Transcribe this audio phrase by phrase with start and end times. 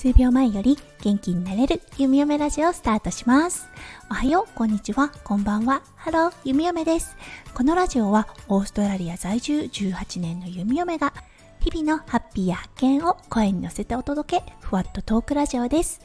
[0.00, 3.68] 数秒前より元気になれるゆみよめラジオスタートします。
[4.10, 5.82] おはよう、こんにちは、こんばんは。
[5.94, 7.18] ハロー、ゆみよめです。
[7.52, 11.12] このラジオはオーストラリア在住18年のゆみよめが
[11.60, 16.00] 日々のハッピーや発見を声に乗せてお届け、ふわっとトークラジオです。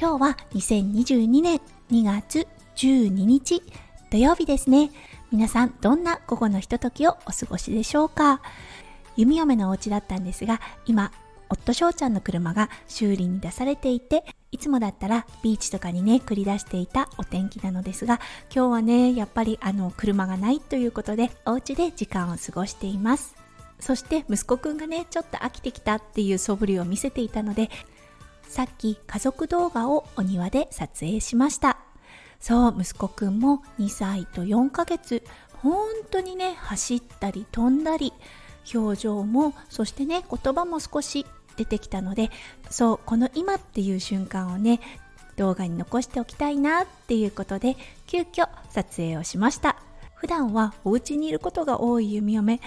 [0.00, 1.60] 今日は2022年
[1.90, 3.62] 2月12日
[4.10, 4.90] 土曜日ですね。
[5.32, 8.40] 皆さんどんな午後のひとときをお過ごしでしょうか？
[9.16, 11.10] 弓嫁のお家だったんですが、今
[11.48, 18.20] 夫翔ちゃんの車が修理に出されていていつもだったらビーチとかにね繰り出していたお天気なのですが
[18.54, 23.36] 今日はねやっぱりあの車がないということでお家で時間を過ごしています。
[23.78, 27.70] そして息子くんがねちょっと飽きてきたっていう素振りを見せていたので
[28.48, 31.85] さっき家族動画をお庭で撮影しました。
[32.46, 35.24] そう息子くんも2歳と4ヶ月。
[35.64, 38.12] 本当にね走ったり飛んだり
[38.72, 42.30] 表情もそしてね言葉も少し出てきたので
[42.70, 44.78] そうこの今っていう瞬間をね
[45.34, 49.82] 動画に残しておきたいなっていうことで急遽撮影をしました。
[50.14, 52.60] 普段はお家にいることが多い弓嫁。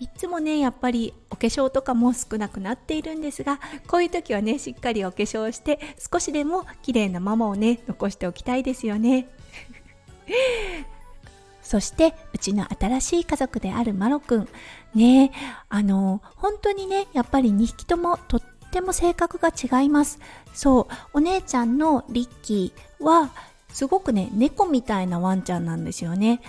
[0.00, 5.78] いつもねやっぱりお化粧とかも少なくなっているんですがこういう時はねしっかりお化粧して
[6.10, 9.28] 少しでも綺麗なママをね残しておきたいですよね。
[11.62, 14.48] そしてうちの新しい家族であるマロくん
[14.94, 15.32] ね
[15.68, 20.18] あの本当にねやっぱり2匹ともとっても性格が違います。
[20.54, 23.30] そうお姉ちゃんのリッキーは
[23.68, 26.40] すごくね猫みたいなワンちゃんなんですよね。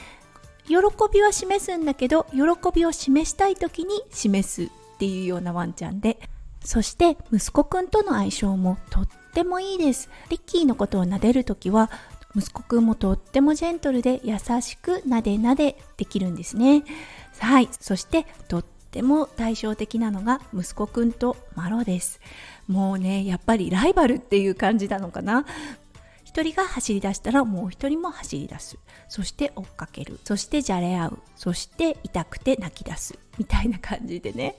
[0.68, 0.76] 喜
[1.14, 2.40] びは示すんだけど喜
[2.74, 4.68] びを示したい時に示すっ
[5.00, 6.20] ていうようなワンちゃんで。
[6.64, 10.10] そして息子くんとの相性もとってもいいです。
[10.30, 11.90] リッキーのことを撫でる時は
[12.36, 16.84] 息子くんもとってもジェントルで優しくなでなでできるんですね。
[17.40, 17.70] はい。
[17.80, 22.20] そしてとっても対照的なのが息子くんとマロです。
[22.68, 25.46] もうねやっぱりライバルっていう感じなのかな。
[26.38, 28.78] 一人が走り出したらもう一人も走り出す。
[29.10, 30.20] そして追っかける。
[30.24, 31.20] そしてじゃれ合う。
[31.36, 33.18] そして痛くて泣き出す。
[33.40, 34.56] みたいな感じでね。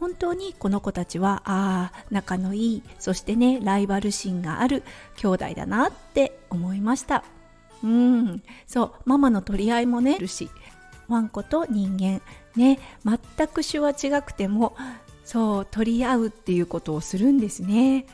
[0.00, 2.82] 本当にこの子たちはああ仲のいい。
[2.98, 4.82] そしてねライバル心がある。
[5.16, 7.22] 兄弟だなって思いました。
[7.82, 8.42] うん。
[8.66, 8.92] そう。
[9.04, 10.48] ママの取り合いもねるし。
[11.08, 12.22] ワンコと人間。
[12.56, 12.78] ね。
[13.04, 14.74] 全く種は違くても
[15.26, 18.06] そう取り合うっていうことをするんですね。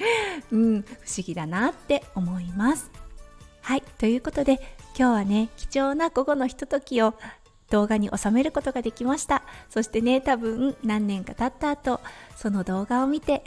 [0.52, 2.90] うん不思議だなって思います。
[3.62, 4.54] はいということで
[4.98, 7.14] 今日はね貴重な午後のひとときを
[7.70, 9.42] 動画に収めることができました。
[9.68, 12.00] そしてね多分何年か経った後
[12.36, 13.44] その動画を見て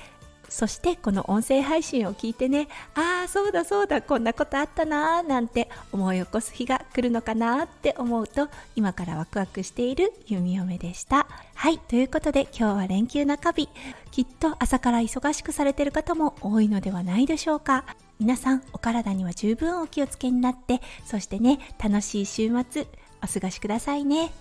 [0.52, 11.26] そしてこの音声配信を聞いてねああそうだそうだこんなことあったなーなんて思い起こす日が来るのかなって思うと今からワクワクしている弓嫁でした。
[11.56, 13.70] はいということで今日は連休中日。
[14.12, 17.86] きっと朝から忙しくされてる方も多いのではないでしょうか。
[18.20, 22.86] 皆さんお体には十分お気をつけになってそしてね楽しい週末
[23.24, 24.32] お過ごしくださいね。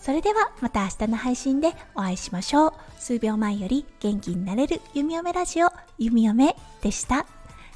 [0.00, 2.72] それではまた明日の配信でお会いしましょう。
[2.98, 5.68] 数秒前より元気になれる弓嫁ラジオ、
[5.98, 7.26] 弓嫁でした。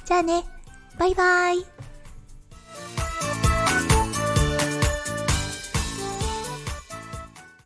[0.05, 0.43] じゃあね、
[0.97, 1.92] バイバイ。